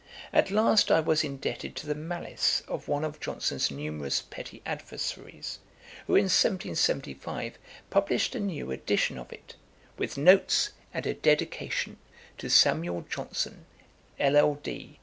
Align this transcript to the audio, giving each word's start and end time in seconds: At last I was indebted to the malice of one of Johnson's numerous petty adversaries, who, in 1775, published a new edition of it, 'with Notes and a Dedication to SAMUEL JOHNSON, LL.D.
At 0.33 0.49
last 0.49 0.89
I 0.89 0.99
was 0.99 1.23
indebted 1.23 1.75
to 1.75 1.85
the 1.85 1.93
malice 1.93 2.63
of 2.67 2.87
one 2.87 3.03
of 3.03 3.19
Johnson's 3.19 3.69
numerous 3.69 4.19
petty 4.23 4.63
adversaries, 4.65 5.59
who, 6.07 6.15
in 6.15 6.23
1775, 6.23 7.59
published 7.91 8.33
a 8.33 8.39
new 8.39 8.71
edition 8.71 9.19
of 9.19 9.31
it, 9.31 9.53
'with 9.99 10.17
Notes 10.17 10.71
and 10.91 11.05
a 11.05 11.13
Dedication 11.13 11.97
to 12.39 12.49
SAMUEL 12.49 13.01
JOHNSON, 13.11 13.63
LL.D. 14.19 14.99